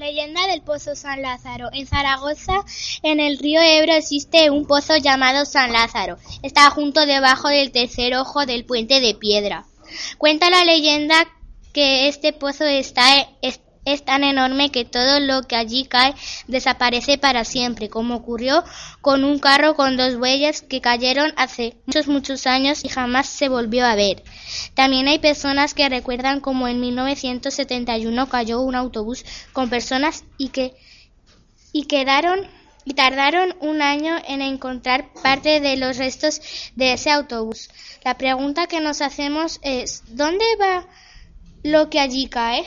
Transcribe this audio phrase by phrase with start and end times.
[0.00, 1.68] Leyenda del Pozo San Lázaro.
[1.72, 2.64] En Zaragoza,
[3.02, 6.16] en el río Ebro, existe un pozo llamado San Lázaro.
[6.42, 9.66] Está junto debajo del tercer ojo del puente de piedra.
[10.16, 11.28] Cuenta la leyenda
[11.74, 13.04] que este pozo está,
[13.92, 16.14] es tan enorme que todo lo que allí cae
[16.46, 18.64] desaparece para siempre, como ocurrió
[19.00, 23.48] con un carro con dos bueyes que cayeron hace muchos, muchos años y jamás se
[23.48, 24.22] volvió a ver.
[24.74, 30.74] También hay personas que recuerdan como en 1971 cayó un autobús con personas y que
[31.72, 32.48] y quedaron
[32.84, 36.40] y tardaron un año en encontrar parte de los restos
[36.76, 37.68] de ese autobús.
[38.04, 40.86] La pregunta que nos hacemos es ¿dónde va
[41.62, 42.64] lo que allí cae?